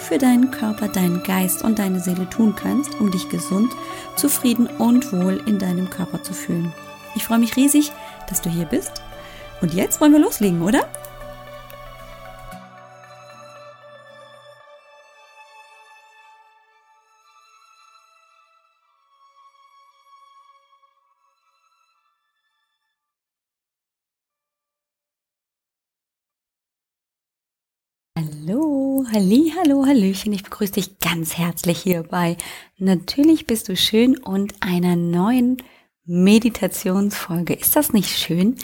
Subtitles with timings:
[0.00, 3.72] für deinen Körper, deinen Geist und deine Seele tun kannst, um dich gesund,
[4.16, 6.72] zufrieden und wohl in deinem Körper zu fühlen.
[7.14, 7.92] Ich freue mich riesig,
[8.28, 9.02] dass du hier bist.
[9.60, 10.88] Und jetzt wollen wir loslegen, oder?
[28.20, 30.34] Hallo, halli, hallo, hallöchen.
[30.34, 32.36] Ich begrüße dich ganz herzlich hierbei.
[32.76, 35.56] Natürlich bist du schön und einer neuen
[36.04, 37.54] Meditationsfolge.
[37.54, 38.56] Ist das nicht schön,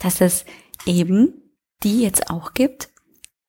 [0.00, 0.44] dass es
[0.86, 1.34] eben
[1.84, 2.88] die jetzt auch gibt?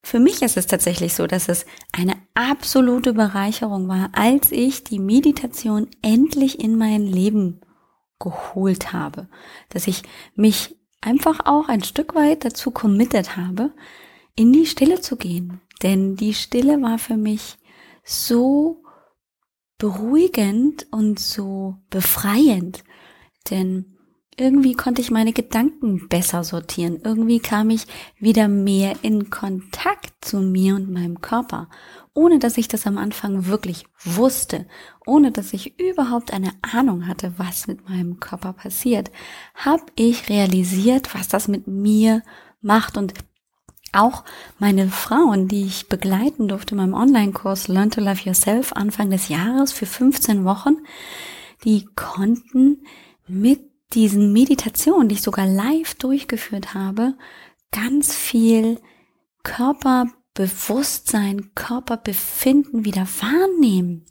[0.04, 5.00] Für mich ist es tatsächlich so, dass es eine absolute Bereicherung war, als ich die
[5.00, 7.62] Meditation endlich in mein Leben
[8.20, 9.28] geholt habe,
[9.70, 10.04] dass ich
[10.36, 13.72] mich einfach auch ein Stück weit dazu committed habe,
[14.38, 15.60] in die Stille zu gehen.
[15.84, 17.58] Denn die Stille war für mich
[18.04, 18.84] so
[19.78, 22.84] beruhigend und so befreiend.
[23.50, 23.98] Denn
[24.40, 27.00] irgendwie konnte ich meine Gedanken besser sortieren.
[27.04, 27.88] Irgendwie kam ich
[28.20, 31.70] wieder mehr in Kontakt zu mir und meinem Körper,
[32.14, 34.68] ohne dass ich das am Anfang wirklich wusste,
[35.08, 39.12] ohne dass ich überhaupt eine Ahnung hatte, was mit meinem Körper passiert,
[39.56, 42.22] habe ich realisiert, was das mit mir
[42.62, 43.14] macht und
[43.98, 44.24] auch
[44.60, 49.30] meine Frauen, die ich begleiten durfte in meinem Online-Kurs Learn to Love Yourself Anfang des
[49.30, 50.78] Jahres für 15 Wochen,
[51.64, 52.84] die konnten
[53.28, 53.62] mit
[53.94, 57.16] diesen Meditationen, die ich sogar live durchgeführt habe,
[57.72, 58.80] ganz viel
[59.44, 64.06] Körperbewusstsein, Körperbefinden wieder wahrnehmen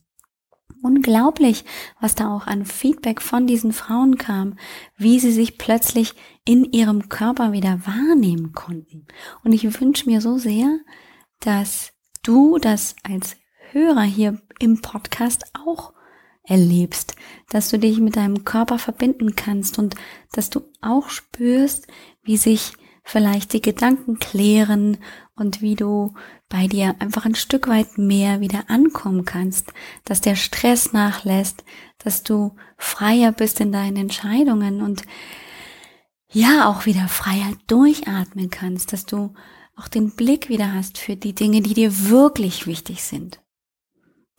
[0.86, 1.64] unglaublich,
[2.00, 4.56] was da auch an Feedback von diesen Frauen kam,
[4.96, 6.14] wie sie sich plötzlich
[6.44, 9.06] in ihrem Körper wieder wahrnehmen konnten.
[9.42, 10.78] Und ich wünsche mir so sehr,
[11.40, 11.92] dass
[12.22, 13.36] du das als
[13.72, 15.92] Hörer hier im Podcast auch
[16.44, 17.16] erlebst,
[17.50, 19.96] dass du dich mit deinem Körper verbinden kannst und
[20.32, 21.88] dass du auch spürst,
[22.22, 22.72] wie sich
[23.06, 24.98] vielleicht die Gedanken klären
[25.36, 26.14] und wie du
[26.48, 29.72] bei dir einfach ein Stück weit mehr wieder ankommen kannst,
[30.04, 31.64] dass der Stress nachlässt,
[31.98, 35.02] dass du freier bist in deinen Entscheidungen und
[36.32, 39.34] ja auch wieder freier durchatmen kannst, dass du
[39.76, 43.40] auch den Blick wieder hast für die Dinge, die dir wirklich wichtig sind.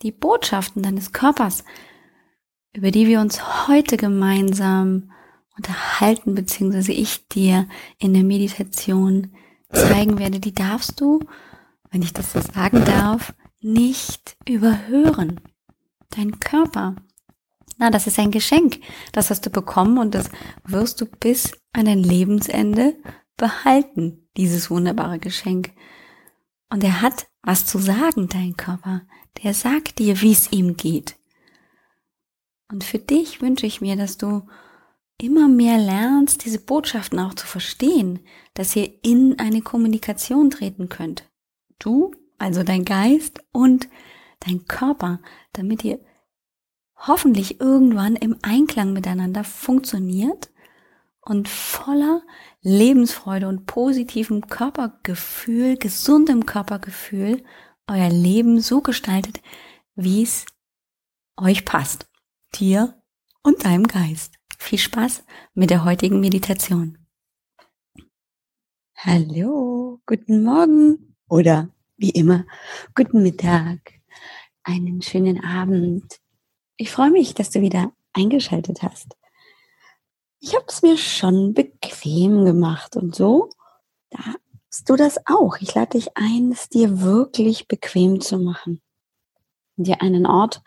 [0.01, 1.63] Die Botschaften deines Körpers,
[2.73, 5.09] über die wir uns heute gemeinsam
[5.57, 9.33] unterhalten, beziehungsweise ich dir in der Meditation
[9.71, 11.19] zeigen werde, die darfst du,
[11.91, 15.41] wenn ich das so sagen darf, nicht überhören.
[16.09, 16.95] Dein Körper.
[17.77, 18.79] Na, das ist ein Geschenk.
[19.11, 20.29] Das hast du bekommen und das
[20.63, 22.95] wirst du bis an dein Lebensende
[23.35, 25.71] behalten, dieses wunderbare Geschenk.
[26.69, 29.01] Und er hat was zu sagen, dein Körper.
[29.43, 31.15] Der sagt dir, wie es ihm geht.
[32.69, 34.41] Und für dich wünsche ich mir, dass du
[35.19, 38.19] immer mehr lernst, diese Botschaften auch zu verstehen,
[38.53, 41.29] dass ihr in eine Kommunikation treten könnt.
[41.79, 43.89] Du, also dein Geist und
[44.39, 45.19] dein Körper,
[45.53, 45.99] damit ihr
[46.95, 50.51] hoffentlich irgendwann im Einklang miteinander funktioniert
[51.21, 52.21] und voller
[52.61, 57.43] Lebensfreude und positivem Körpergefühl, gesundem Körpergefühl
[57.87, 59.41] euer Leben so gestaltet,
[59.95, 60.45] wie es
[61.37, 62.07] euch passt.
[62.55, 63.01] Dir
[63.43, 64.33] und deinem Geist.
[64.57, 65.23] Viel Spaß
[65.53, 66.97] mit der heutigen Meditation.
[68.97, 72.45] Hallo, guten Morgen oder wie immer,
[72.93, 73.79] guten Mittag,
[74.63, 76.19] einen schönen Abend.
[76.75, 79.15] Ich freue mich, dass du wieder eingeschaltet hast.
[80.39, 83.49] Ich habe es mir schon bequem gemacht und so
[84.09, 85.57] darfst du das auch.
[85.61, 88.81] Ich lade dich ein, es dir wirklich bequem zu machen.
[89.77, 90.61] Dir einen Ort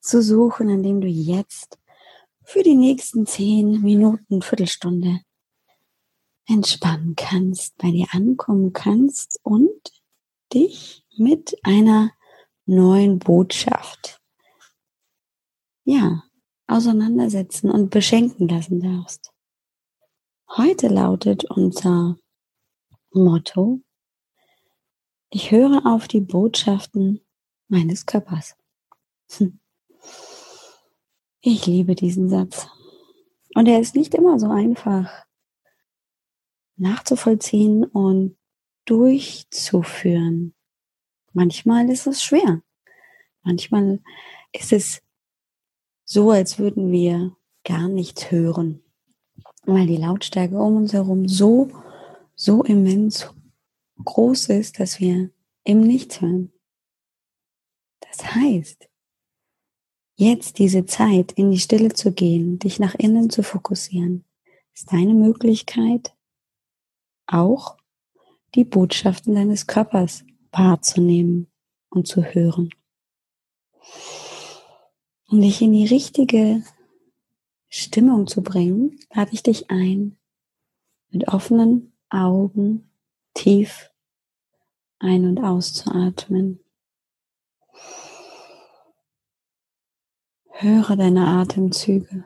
[0.00, 1.78] zu suchen, an dem du jetzt
[2.44, 5.20] für die nächsten zehn Minuten, Viertelstunde
[6.46, 9.80] entspannen kannst, bei dir ankommen kannst und
[10.52, 12.10] dich mit einer
[12.66, 14.20] neuen Botschaft,
[15.84, 16.22] ja,
[16.66, 19.32] auseinandersetzen und beschenken lassen darfst.
[20.56, 22.16] Heute lautet unser
[23.12, 23.80] Motto,
[25.30, 27.20] ich höre auf die Botschaften
[27.68, 28.56] meines Körpers.
[29.32, 29.58] Hm.
[31.46, 32.68] Ich liebe diesen Satz.
[33.54, 35.26] Und er ist nicht immer so einfach
[36.76, 38.38] nachzuvollziehen und
[38.86, 40.54] durchzuführen.
[41.34, 42.62] Manchmal ist es schwer.
[43.42, 44.00] Manchmal
[44.52, 45.02] ist es
[46.06, 48.82] so, als würden wir gar nichts hören,
[49.66, 51.68] weil die Lautstärke um uns herum so,
[52.34, 53.28] so immens
[54.02, 55.28] groß ist, dass wir
[55.64, 56.54] im Nichts hören.
[58.00, 58.88] Das heißt,
[60.16, 64.24] jetzt diese Zeit in die Stille zu gehen, dich nach innen zu fokussieren,
[64.72, 66.14] ist deine Möglichkeit,
[67.26, 67.76] auch
[68.54, 71.48] die Botschaften deines Körpers wahrzunehmen
[71.90, 72.70] und zu hören.
[75.28, 76.62] Um dich in die richtige
[77.68, 80.16] Stimmung zu bringen, lade ich dich ein,
[81.10, 82.90] mit offenen Augen
[83.34, 83.90] tief
[84.98, 86.63] ein- und auszuatmen.
[90.56, 92.24] Höre deine Atemzüge,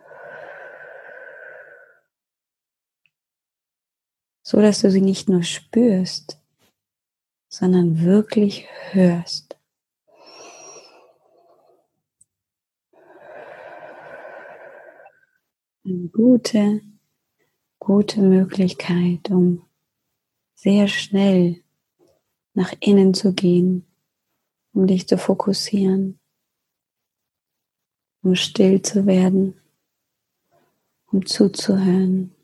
[4.42, 6.38] so dass du sie nicht nur spürst,
[7.48, 9.56] sondern wirklich hörst.
[15.86, 16.82] Eine gute,
[17.78, 19.64] gute Möglichkeit, um
[20.54, 21.62] sehr schnell
[22.52, 23.86] nach innen zu gehen,
[24.74, 26.20] um dich zu fokussieren,
[28.22, 29.60] um still zu werden,
[31.10, 32.34] um zuzuhören.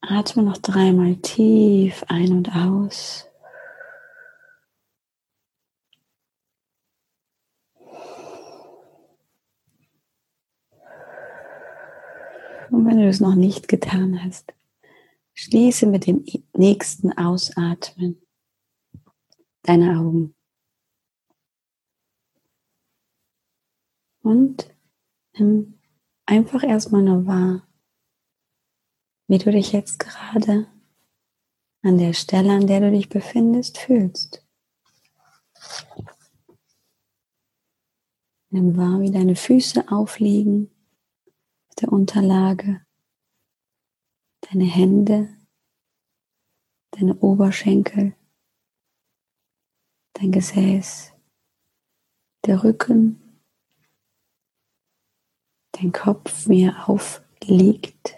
[0.00, 3.28] Atme noch dreimal tief ein und aus.
[12.70, 14.54] Und wenn du es noch nicht getan hast,
[15.34, 16.24] schließe mit dem
[16.56, 18.20] nächsten Ausatmen
[19.62, 20.34] deine Augen.
[24.22, 24.72] Und
[25.36, 25.78] nimm
[26.26, 27.66] einfach erstmal nur wahr,
[29.28, 30.68] wie du dich jetzt gerade
[31.82, 34.46] an der Stelle, an der du dich befindest, fühlst.
[38.50, 40.70] Nimm wahr, wie deine Füße aufliegen
[41.68, 42.84] auf der Unterlage,
[44.42, 45.34] deine Hände,
[46.90, 48.14] deine Oberschenkel,
[50.12, 51.12] dein Gesäß,
[52.44, 53.21] der Rücken,
[55.82, 58.14] dein Kopf, er aufliegt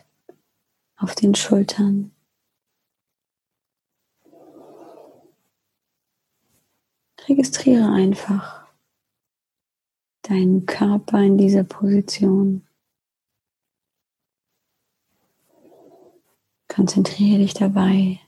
[0.97, 2.11] auf den Schultern.
[7.27, 8.67] Registriere einfach
[10.23, 12.67] deinen Körper in dieser Position.
[16.69, 18.21] Konzentriere dich dabei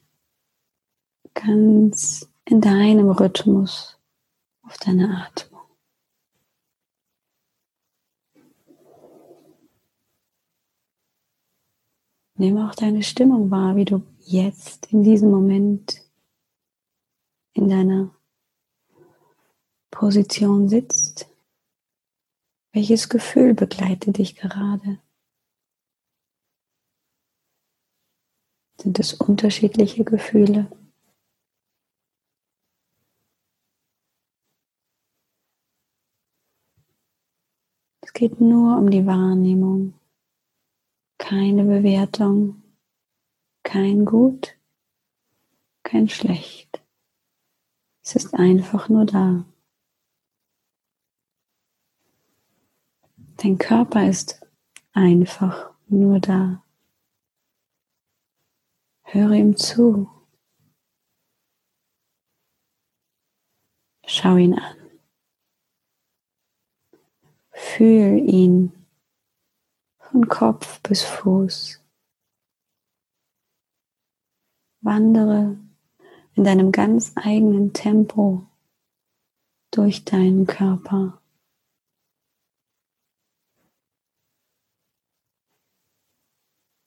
[1.35, 3.99] ganz in deinem Rhythmus
[4.63, 5.56] auf deine Atmung.
[12.39, 16.03] Nimm auch deine Stimmung wahr, wie du jetzt in diesem Moment
[17.55, 18.15] in deiner
[19.91, 21.29] Position sitzt.
[22.73, 25.01] Welches Gefühl begleitet dich gerade?
[28.79, 30.71] Sind es unterschiedliche Gefühle?
[38.03, 39.95] Es geht nur um die Wahrnehmung,
[41.29, 42.63] keine Bewertung,
[43.65, 44.57] kein Gut,
[45.83, 46.81] kein Schlecht.
[48.05, 49.45] Es ist einfach nur da.
[53.39, 54.41] Dein Körper ist
[54.93, 56.65] einfach nur da.
[59.03, 60.09] Höre ihm zu.
[64.07, 64.77] Schau ihn an.
[67.51, 68.86] Fühl ihn
[70.17, 71.79] von Kopf bis Fuß.
[74.81, 75.59] Wandere
[76.33, 78.47] in deinem ganz eigenen Tempo
[79.71, 81.21] durch deinen Körper.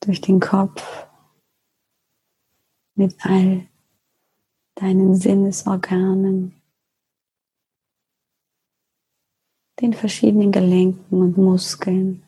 [0.03, 1.07] Durch den Kopf
[2.95, 3.67] mit all
[4.74, 6.59] deinen Sinnesorganen,
[9.81, 12.25] den verschiedenen Gelenken und Muskeln,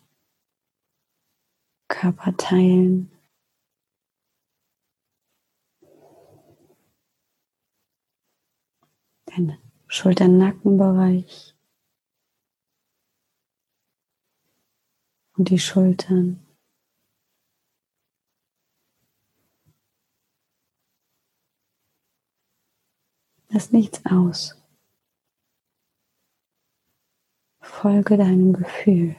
[2.01, 3.12] Körperteilen.
[9.25, 11.55] Dein Schultern-Nackenbereich
[15.38, 16.43] und die Schultern.
[23.50, 24.60] Lass nichts aus.
[27.60, 29.15] Folge deinem Gefühl.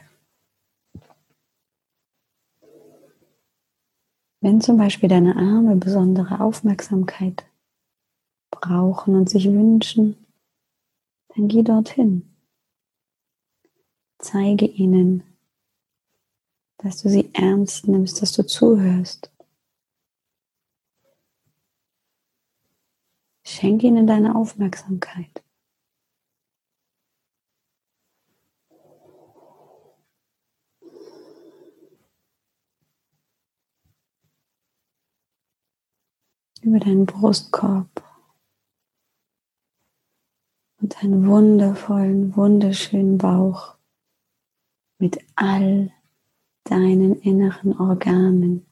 [4.43, 7.45] Wenn zum Beispiel deine Arme besondere Aufmerksamkeit
[8.51, 10.17] brauchen und sich wünschen,
[11.29, 12.29] dann geh dorthin.
[14.17, 15.23] Zeige ihnen,
[16.79, 19.31] dass du sie ernst nimmst, dass du zuhörst.
[23.45, 25.42] Schenke ihnen deine Aufmerksamkeit.
[36.63, 38.03] Über deinen Brustkorb
[40.81, 43.75] und deinen wundervollen, wunderschönen Bauch
[44.99, 45.91] mit all
[46.63, 48.65] deinen inneren Organen.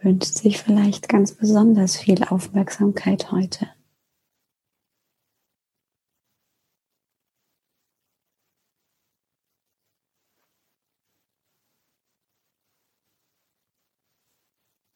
[0.00, 3.68] Wünscht sich vielleicht ganz besonders viel Aufmerksamkeit heute.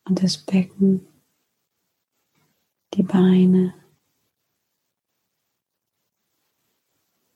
[0.04, 1.06] Und das Becken,
[2.94, 3.74] die Beine,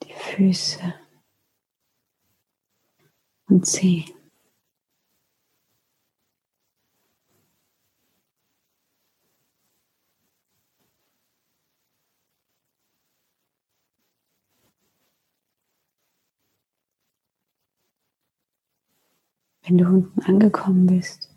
[0.02, 0.94] die Füße
[3.48, 4.12] und Zehen.
[19.62, 21.35] Wenn du unten angekommen bist,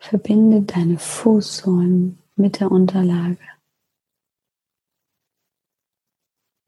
[0.00, 3.38] Verbinde deine Fußsohlen mit der Unterlage.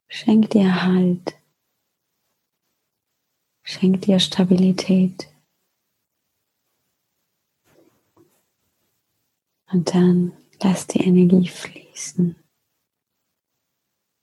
[0.07, 1.35] Schenk dir Halt.
[3.63, 5.29] Schenk dir Stabilität.
[9.73, 12.37] Und dann lass die Energie fließen.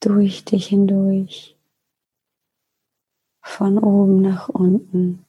[0.01, 1.57] Durch dich hindurch.
[3.41, 5.25] Von oben nach unten.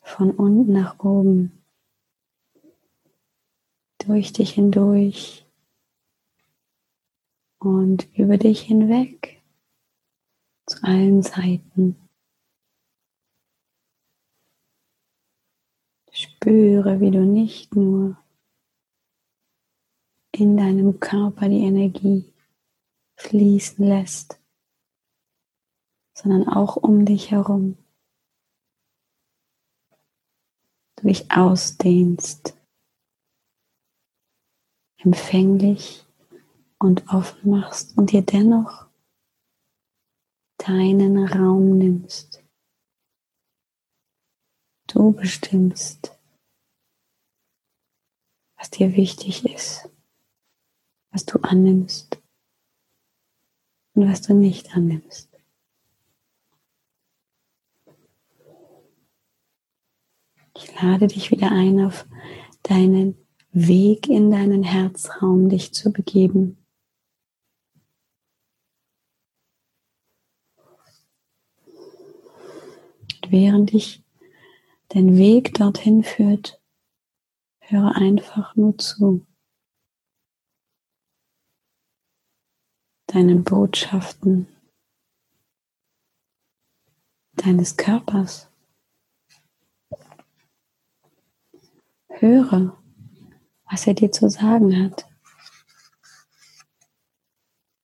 [0.00, 1.55] Von unten nach oben
[4.06, 5.44] durch dich hindurch
[7.58, 9.42] und über dich hinweg
[10.66, 11.96] zu allen Seiten.
[16.12, 18.16] Spüre, wie du nicht nur
[20.32, 22.32] in deinem Körper die Energie
[23.16, 24.40] fließen lässt,
[26.14, 27.76] sondern auch um dich herum.
[30.96, 32.56] Du dich ausdehnst
[35.06, 36.04] empfänglich
[36.80, 38.88] und offen machst und dir dennoch
[40.58, 42.42] deinen Raum nimmst.
[44.88, 46.18] Du bestimmst,
[48.56, 49.88] was dir wichtig ist,
[51.12, 52.20] was du annimmst
[53.94, 55.30] und was du nicht annimmst.
[60.56, 62.06] Ich lade dich wieder ein auf
[62.64, 63.25] deinen
[63.58, 66.62] Weg in deinen Herzraum dich zu begeben.
[73.14, 74.04] Und während dich
[74.88, 76.60] dein Weg dorthin führt,
[77.60, 79.26] höre einfach nur zu.
[83.06, 84.48] Deinen Botschaften
[87.32, 88.50] deines Körpers.
[92.08, 92.76] Höre
[93.76, 95.06] was er dir zu sagen hat.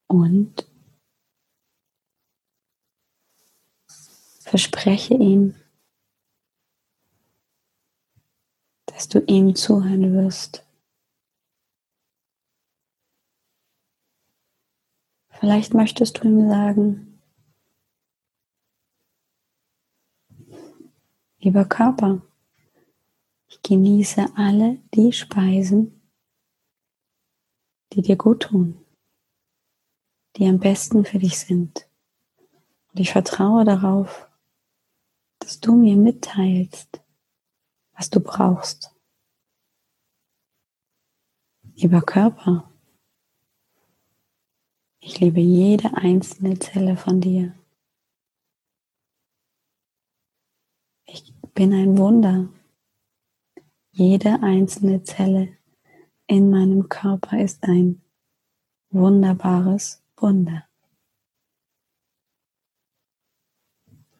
[0.07, 0.67] Und
[4.41, 5.55] verspreche ihm,
[8.87, 10.67] dass du ihm zuhören wirst.
[15.29, 17.21] Vielleicht möchtest du ihm sagen,
[21.41, 22.23] lieber Körper,
[23.53, 26.01] ich genieße alle die Speisen,
[27.93, 28.83] die dir gut tun,
[30.37, 31.87] die am besten für dich sind.
[32.89, 34.31] Und ich vertraue darauf,
[35.39, 37.03] dass du mir mitteilst,
[37.93, 38.91] was du brauchst.
[41.75, 42.73] Lieber Körper,
[44.99, 47.55] ich liebe jede einzelne Zelle von dir.
[51.05, 52.49] Ich bin ein Wunder
[53.93, 55.57] jede einzelne Zelle
[56.27, 58.03] in meinem Körper ist ein
[58.91, 60.67] wunderbares Wunder.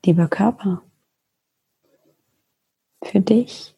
[0.05, 0.83] Lieber Körper,
[3.03, 3.75] für dich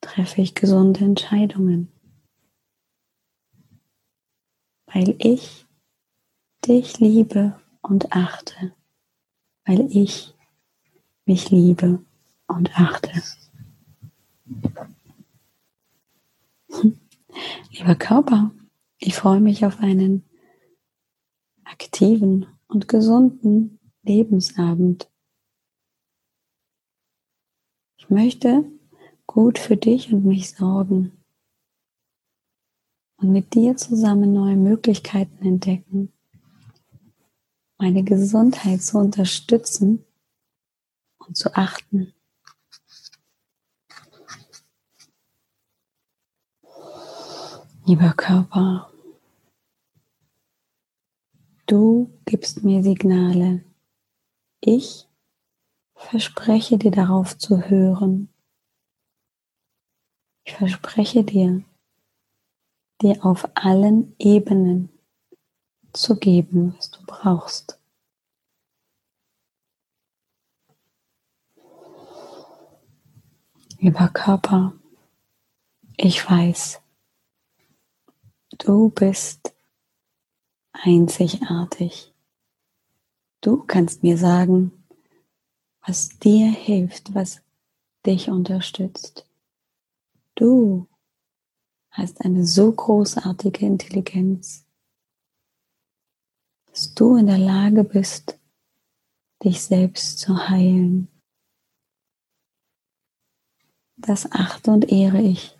[0.00, 1.92] treffe ich gesunde Entscheidungen.
[4.86, 5.66] Weil ich
[6.64, 8.74] dich liebe und achte,
[9.66, 10.34] weil ich
[11.26, 12.02] mich liebe
[12.46, 13.12] und achte.
[17.70, 18.52] Lieber Körper,
[18.98, 20.24] ich freue mich auf einen
[21.64, 25.10] aktiven und gesunden Lebensabend.
[27.98, 28.64] Ich möchte
[29.26, 31.12] gut für dich und mich sorgen
[33.16, 36.12] und mit dir zusammen neue Möglichkeiten entdecken,
[37.78, 40.04] meine Gesundheit zu unterstützen
[41.18, 42.15] und zu achten.
[47.88, 48.90] Lieber Körper,
[51.66, 53.64] du gibst mir Signale.
[54.60, 55.06] Ich
[55.94, 58.28] verspreche dir darauf zu hören.
[60.42, 61.62] Ich verspreche dir,
[63.02, 64.88] dir auf allen Ebenen
[65.92, 67.78] zu geben, was du brauchst.
[73.78, 74.72] Lieber Körper,
[75.96, 76.80] ich weiß,
[78.58, 79.54] Du bist
[80.72, 82.14] einzigartig.
[83.40, 84.72] Du kannst mir sagen,
[85.84, 87.42] was dir hilft, was
[88.06, 89.28] dich unterstützt.
[90.34, 90.88] Du
[91.90, 94.64] hast eine so großartige Intelligenz,
[96.66, 98.38] dass du in der Lage bist,
[99.44, 101.08] dich selbst zu heilen.
[103.96, 105.55] Das achte und ehre ich.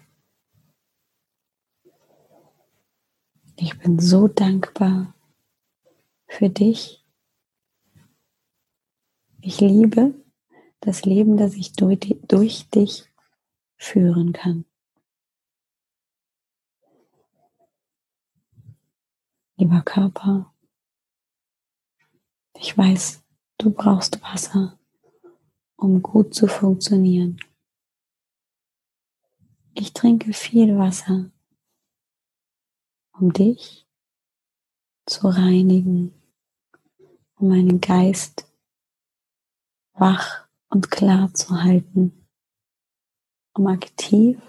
[3.58, 5.14] Ich bin so dankbar
[6.26, 7.02] für dich.
[9.40, 10.14] Ich liebe
[10.80, 13.10] das Leben, das ich durch, durch dich
[13.78, 14.66] führen kann.
[19.56, 20.52] Lieber Körper,
[22.58, 23.24] ich weiß,
[23.56, 24.78] du brauchst Wasser,
[25.76, 27.40] um gut zu funktionieren.
[29.72, 31.30] Ich trinke viel Wasser
[33.18, 33.86] um dich
[35.06, 36.12] zu reinigen,
[37.36, 38.46] um meinen Geist
[39.92, 42.28] wach und klar zu halten,
[43.54, 44.40] um aktiv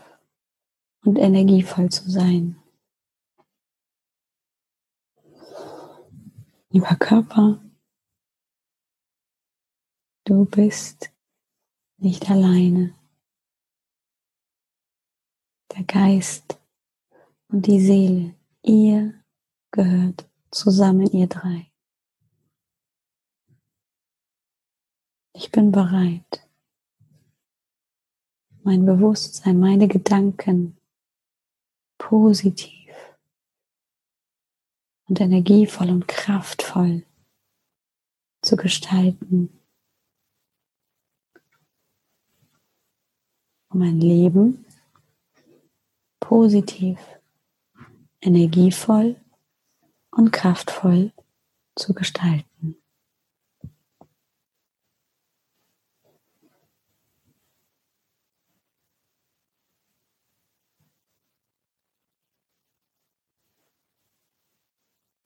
[1.06, 2.62] und energievoll zu sein.
[6.70, 7.64] Lieber Körper,
[10.26, 11.12] du bist
[11.98, 12.94] nicht alleine.
[15.74, 16.60] Der Geist
[17.48, 18.37] und die Seele
[18.68, 19.14] Ihr
[19.72, 21.72] gehört zusammen, ihr drei.
[25.32, 26.46] Ich bin bereit,
[28.64, 30.78] mein Bewusstsein, meine Gedanken
[31.98, 32.94] positiv
[35.08, 37.06] und energievoll und kraftvoll
[38.42, 39.62] zu gestalten,
[43.70, 44.66] um mein Leben
[46.20, 47.00] positiv
[48.22, 49.16] energievoll
[50.12, 51.12] und kraftvoll
[51.76, 52.76] zu gestalten.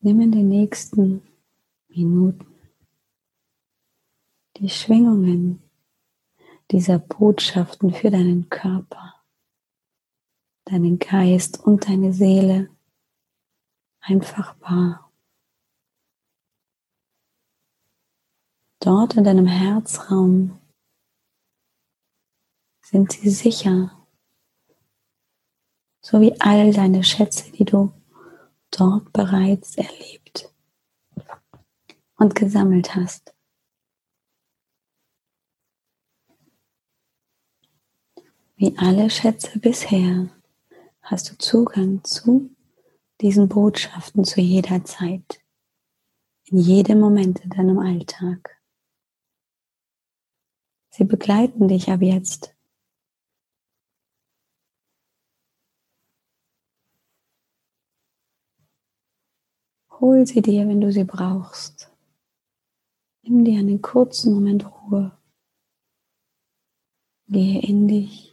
[0.00, 1.22] Nimm in den nächsten
[1.88, 2.46] Minuten
[4.56, 5.62] die Schwingungen
[6.72, 9.14] dieser Botschaften für deinen Körper,
[10.64, 12.68] deinen Geist und deine Seele
[14.02, 15.10] einfach wahr.
[18.80, 20.58] Dort in deinem Herzraum
[22.80, 24.06] sind sie sicher,
[26.00, 27.92] so wie all deine Schätze, die du
[28.70, 30.52] dort bereits erlebt
[32.16, 33.32] und gesammelt hast.
[38.56, 40.28] Wie alle Schätze bisher
[41.02, 42.50] hast du Zugang zu
[43.22, 45.40] diesen Botschaften zu jeder Zeit,
[46.46, 48.60] in jedem Moment in deinem Alltag.
[50.90, 52.54] Sie begleiten dich ab jetzt.
[60.00, 61.90] Hol sie dir, wenn du sie brauchst.
[63.22, 65.16] Nimm dir einen kurzen Moment Ruhe.
[67.28, 68.32] Gehe in dich.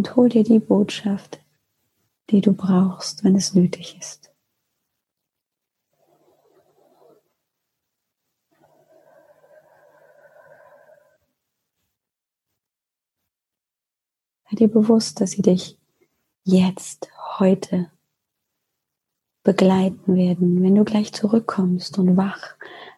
[0.00, 1.39] und hol dir die Botschaft,
[2.30, 4.30] die du brauchst, wenn es nötig ist.
[14.48, 15.78] Sei dir bewusst, dass sie dich
[16.44, 17.90] jetzt, heute
[19.42, 22.56] begleiten werden, wenn du gleich zurückkommst und wach,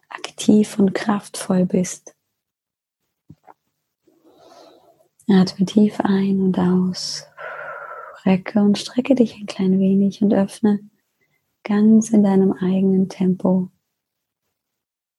[0.08, 2.14] aktiv und kraftvoll bist.
[5.28, 7.26] Atme tief ein und aus.
[8.24, 10.80] Recke und strecke dich ein klein wenig und öffne
[11.64, 13.70] ganz in deinem eigenen Tempo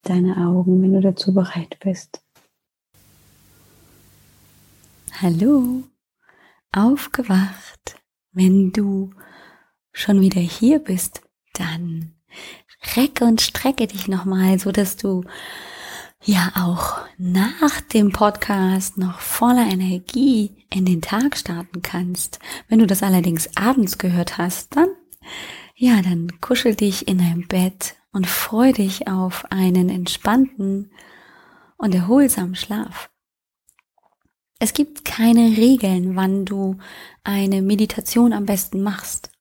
[0.03, 2.21] deine Augen, wenn du dazu bereit bist.
[5.21, 5.83] Hallo,
[6.71, 8.01] aufgewacht.
[8.31, 9.11] Wenn du
[9.91, 11.21] schon wieder hier bist,
[11.53, 12.15] dann
[12.95, 15.23] recke und strecke dich nochmal, so dass du
[16.25, 22.39] ja auch nach dem Podcast noch voller Energie in den Tag starten kannst.
[22.67, 24.89] Wenn du das allerdings abends gehört hast, dann
[25.75, 30.91] ja, dann kuschel dich in dein Bett und freu dich auf einen entspannten
[31.77, 33.09] und erholsamen Schlaf.
[34.59, 36.77] Es gibt keine Regeln, wann du
[37.23, 39.31] eine Meditation am besten machst.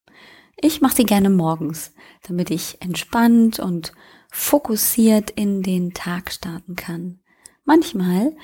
[0.56, 1.92] Ich mache sie gerne morgens,
[2.22, 3.92] damit ich entspannt und
[4.32, 7.20] fokussiert in den Tag starten kann.
[7.64, 8.34] Manchmal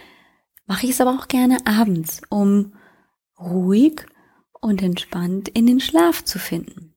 [0.66, 2.74] mache ich es aber auch gerne abends, um
[3.40, 4.04] ruhig
[4.60, 6.94] und entspannt in den Schlaf zu finden.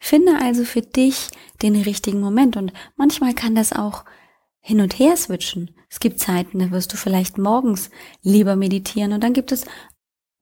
[0.00, 1.28] Finde also für dich
[1.60, 4.06] den richtigen Moment und manchmal kann das auch
[4.60, 5.72] hin und her switchen.
[5.90, 7.90] Es gibt Zeiten, da wirst du vielleicht morgens
[8.22, 9.66] lieber meditieren und dann gibt es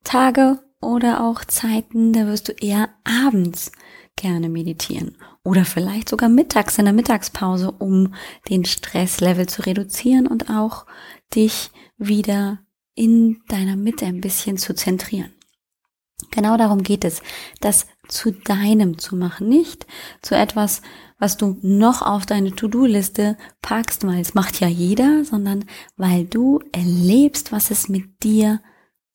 [0.04, 3.72] Tage oder auch Zeiten, da wirst du eher abends
[4.18, 8.14] gerne meditieren oder vielleicht sogar mittags in der Mittagspause, um
[8.48, 10.84] den Stresslevel zu reduzieren und auch
[11.34, 12.58] dich wieder
[12.94, 15.32] in deiner Mitte ein bisschen zu zentrieren.
[16.32, 17.22] Genau darum geht es,
[17.60, 19.86] das zu deinem zu machen, nicht
[20.20, 20.82] zu etwas,
[21.18, 25.64] was du noch auf deine To-Do-Liste packst, weil es macht ja jeder, sondern
[25.96, 28.60] weil du erlebst, was es mit dir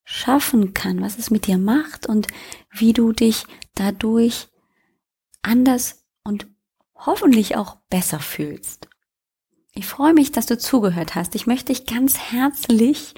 [0.06, 2.28] schaffen kann, was es mit dir macht und
[2.72, 4.48] wie du dich dadurch
[5.44, 6.48] anders und
[6.96, 8.88] hoffentlich auch besser fühlst.
[9.76, 11.36] Ich freue mich, dass du zugehört hast.
[11.36, 13.16] Ich möchte dich ganz herzlich,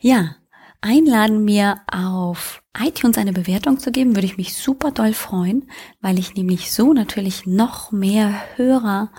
[0.00, 0.36] ja,
[0.80, 6.18] einladen, mir auf iTunes eine Bewertung zu geben, würde ich mich super doll freuen, weil
[6.18, 9.10] ich nämlich so natürlich noch mehr Hörer,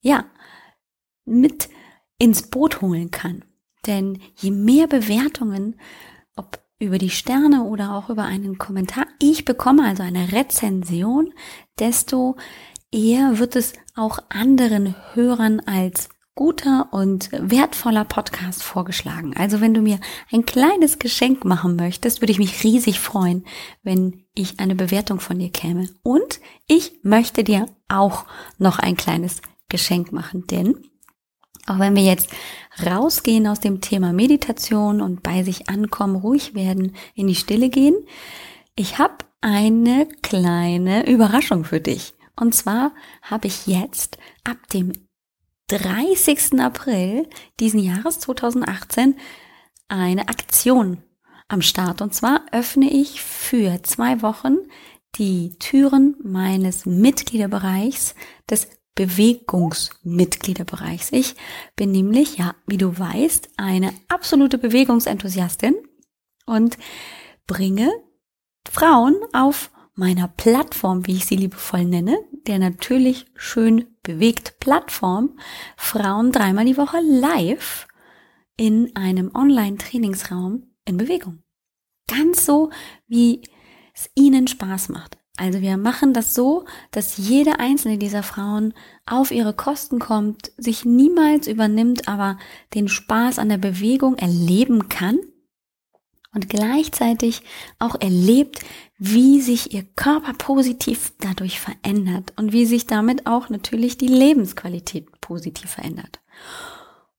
[0.00, 0.24] ja,
[1.24, 1.68] mit
[2.18, 3.44] ins Boot holen kann.
[3.86, 5.78] Denn je mehr Bewertungen,
[6.36, 11.32] ob über die Sterne oder auch über einen Kommentar ich bekomme, also eine Rezension,
[11.78, 12.36] desto
[12.92, 19.34] eher wird es auch anderen Hörern als guter und wertvoller Podcast vorgeschlagen.
[19.36, 19.98] Also wenn du mir
[20.30, 23.44] ein kleines Geschenk machen möchtest, würde ich mich riesig freuen,
[23.82, 25.88] wenn ich eine Bewertung von dir käme.
[26.04, 26.38] Und
[26.68, 28.24] ich möchte dir auch
[28.56, 30.76] noch ein kleines Geschenk machen, denn
[31.68, 32.30] auch wenn wir jetzt
[32.84, 37.96] rausgehen aus dem Thema Meditation und bei sich ankommen, ruhig werden, in die Stille gehen,
[38.76, 42.14] ich habe eine kleine Überraschung für dich.
[42.36, 44.92] Und zwar habe ich jetzt ab dem
[45.68, 46.60] 30.
[46.60, 47.28] April
[47.60, 49.16] diesen Jahres 2018
[49.88, 51.02] eine Aktion
[51.48, 52.00] am Start.
[52.00, 54.56] Und zwar öffne ich für zwei Wochen
[55.16, 58.14] die Türen meines Mitgliederbereichs,
[58.48, 58.68] des
[58.98, 61.12] Bewegungsmitgliederbereichs.
[61.12, 61.36] Ich
[61.76, 65.76] bin nämlich, ja, wie du weißt, eine absolute Bewegungsenthusiastin
[66.46, 66.76] und
[67.46, 67.92] bringe
[68.68, 75.38] Frauen auf meiner Plattform, wie ich sie liebevoll nenne, der natürlich schön bewegt Plattform,
[75.76, 77.86] Frauen dreimal die Woche live
[78.56, 81.44] in einem Online-Trainingsraum in Bewegung.
[82.08, 82.70] Ganz so,
[83.06, 83.42] wie
[83.94, 85.17] es ihnen Spaß macht.
[85.38, 88.74] Also wir machen das so, dass jede einzelne dieser Frauen
[89.06, 92.38] auf ihre Kosten kommt, sich niemals übernimmt, aber
[92.74, 95.18] den Spaß an der Bewegung erleben kann
[96.34, 97.42] und gleichzeitig
[97.78, 98.64] auch erlebt,
[98.98, 105.20] wie sich ihr Körper positiv dadurch verändert und wie sich damit auch natürlich die Lebensqualität
[105.20, 106.20] positiv verändert.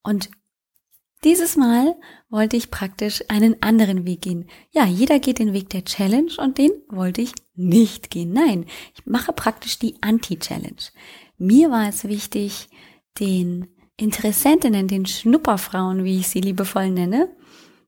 [0.03, 0.29] Und
[1.23, 1.95] dieses Mal
[2.29, 4.49] wollte ich praktisch einen anderen Weg gehen.
[4.71, 8.31] Ja, jeder geht den Weg der Challenge und den wollte ich nicht gehen.
[8.31, 10.81] Nein, ich mache praktisch die Anti-Challenge.
[11.37, 12.69] Mir war es wichtig,
[13.19, 17.35] den Interessentinnen, den Schnupperfrauen, wie ich sie liebevoll nenne,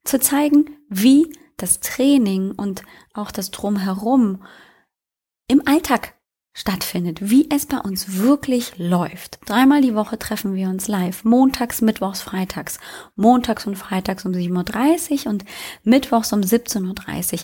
[0.04, 4.44] zu zeigen, wie das Training und auch das Drumherum
[5.48, 6.16] im Alltag
[6.54, 9.40] stattfindet, wie es bei uns wirklich läuft.
[9.46, 12.80] Dreimal die Woche treffen wir uns live, montags, mittwochs, freitags,
[13.16, 15.46] montags und freitags um 7.30 Uhr und
[15.84, 17.40] mittwochs um 17.30 Uhr.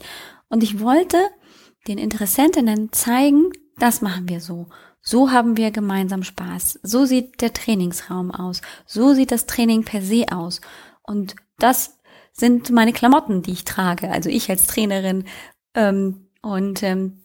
[0.49, 1.17] Und ich wollte
[1.87, 4.67] den Interessentinnen zeigen, das machen wir so.
[5.01, 6.79] So haben wir gemeinsam Spaß.
[6.83, 8.61] So sieht der Trainingsraum aus.
[8.85, 10.59] So sieht das Training per se aus.
[11.03, 11.97] Und das
[12.33, 15.23] sind meine Klamotten, die ich trage, also ich als Trainerin.
[15.75, 17.23] Ähm, und ähm,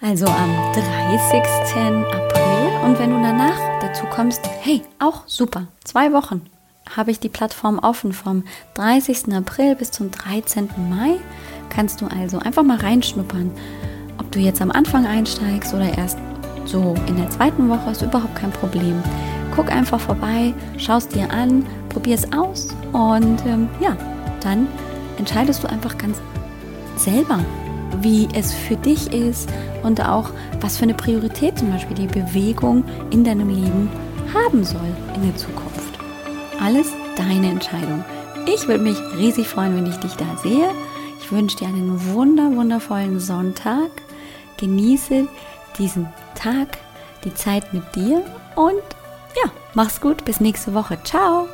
[0.00, 1.42] also am 30.
[2.06, 2.84] April.
[2.84, 6.42] Und wenn du danach dazu kommst, hey, auch super, zwei Wochen
[6.96, 9.32] habe ich die Plattform offen vom 30.
[9.34, 10.68] April bis zum 13.
[10.88, 11.18] Mai.
[11.68, 13.50] Kannst du also einfach mal reinschnuppern.
[14.18, 16.18] Ob du jetzt am Anfang einsteigst oder erst
[16.64, 19.02] so in der zweiten Woche, ist überhaupt kein Problem.
[19.54, 23.96] Guck einfach vorbei, schaust dir an, probier es aus und ähm, ja,
[24.40, 24.66] dann
[25.18, 26.16] entscheidest du einfach ganz
[26.96, 27.40] selber,
[28.00, 29.48] wie es für dich ist
[29.82, 33.90] und auch, was für eine Priorität zum Beispiel die Bewegung in deinem Leben
[34.32, 35.98] haben soll in der Zukunft.
[36.60, 38.04] Alles deine Entscheidung.
[38.46, 40.70] Ich würde mich riesig freuen, wenn ich dich da sehe.
[41.20, 43.90] Ich wünsche dir einen wunder, wundervollen Sonntag.
[44.56, 45.26] Genieße
[45.78, 46.78] diesen Tag,
[47.24, 48.22] die Zeit mit dir
[48.56, 48.82] und
[49.42, 50.98] ja, mach's gut, bis nächste Woche.
[51.04, 51.46] Ciao!